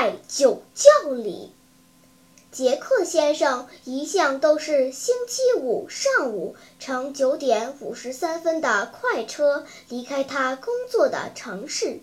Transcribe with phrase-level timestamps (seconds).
[0.00, 1.52] 在酒窖里。
[2.52, 11.98] 杰克先生一向都是星期五上午乘九点五十三分的快车离开他工作的城市，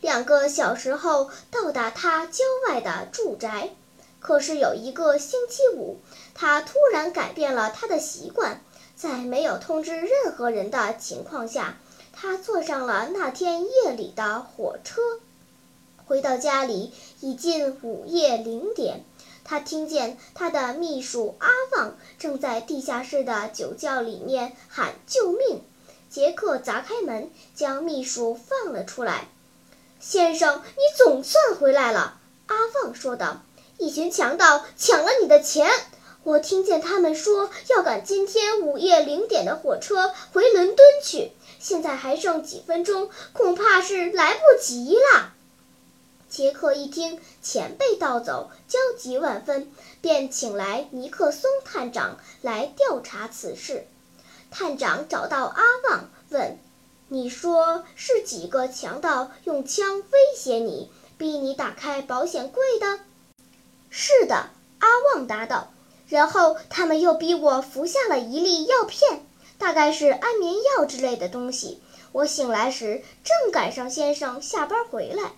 [0.00, 3.68] 两个小时后到达他郊外的住宅。
[4.20, 5.98] 可是有一个星期五，
[6.34, 8.62] 他突然改变了他的习惯，
[8.96, 11.76] 在没有通知任何人的情况下，
[12.10, 15.02] 他坐上了那天夜里的火车。
[16.06, 19.04] 回到家里已近午夜零点。
[19.44, 25.62] 他听见他的秘书阿旺正在地下室的酒窖里面喊救命。
[26.08, 29.28] 杰克砸开门，将秘书放了出来。
[30.00, 33.42] “先生，你总算回来了。”阿旺说道。
[33.76, 35.68] “一群强盗抢了你的钱，
[36.22, 41.32] 我听见他们说要赶今天午夜零点的火车回伦敦去。
[41.58, 45.32] 现在还剩几分钟，恐怕是来不及了。”
[46.34, 53.86] 杰克一听钱被盗走，焦急万分，便请来尼克松探长来调查此事。
[54.50, 56.58] 探长找到阿旺，问
[57.06, 62.98] ：“你说是几个强盗用枪威胁你，逼你打开保险柜的
[63.88, 64.50] ？”“是的。”
[64.80, 65.72] 阿旺答道。
[66.08, 69.24] “然后他们又逼我服下了一粒药片，
[69.56, 71.80] 大概是安眠药之类的东西。
[72.10, 75.30] 我醒来时正赶上先生下班回来。”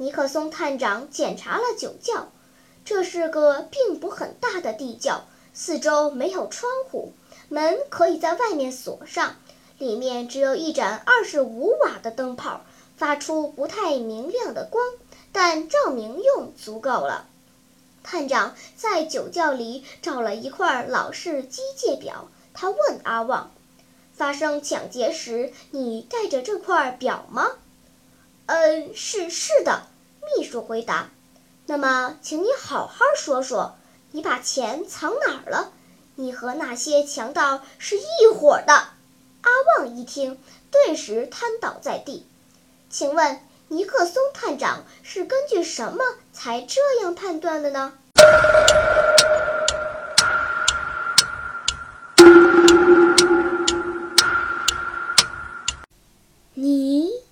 [0.00, 2.28] 尼克松探长检查了酒窖，
[2.84, 7.12] 这是个并不很大的地窖，四周没有窗户，
[7.48, 9.34] 门可以在外面锁上，
[9.76, 12.60] 里面只有一盏二十五瓦的灯泡，
[12.96, 14.84] 发出不太明亮的光，
[15.32, 17.26] 但照明用足够了。
[18.04, 23.50] 探长在酒窖里找了一块老式机械表，他问阿旺
[24.14, 27.50] ：“发生抢劫时，你带着这块表吗？”
[28.48, 29.82] 嗯，是是的，
[30.38, 31.10] 秘书回答。
[31.66, 33.76] 那么，请你好好说说，
[34.10, 35.70] 你把钱藏哪儿了？
[36.14, 38.72] 你和那些强盗是一伙的。
[38.72, 42.26] 阿旺一听，顿时瘫倒在地。
[42.88, 43.38] 请问，
[43.68, 47.92] 尼克松探长是根据什么才这样判断的呢？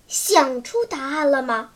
[0.07, 1.71] 想出答案了吗？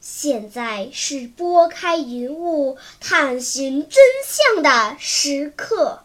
[0.00, 6.04] 现在是拨开云雾探寻真相的时刻。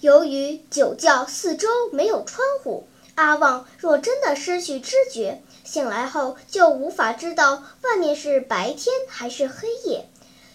[0.00, 10.10] 由于酒窖四周没有窗户，阿旺若真的失去知觉，醒来后就无法知道外面是白天还是黑夜。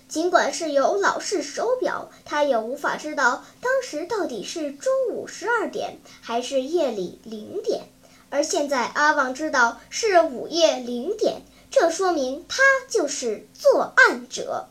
[0.10, 7.84] 尽管是有老式手表，他也无法知道当时到底是中午十二点还是夜里零点。
[8.32, 14.68] 而现在，阿旺知道是午夜零点，这说明他就是作案者。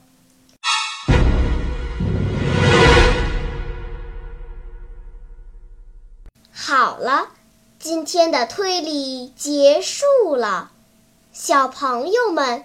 [6.53, 7.29] 好了，
[7.79, 10.73] 今天的推理结束了，
[11.33, 12.65] 小朋友们。